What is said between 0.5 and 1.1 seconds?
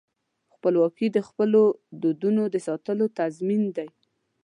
خپلواکي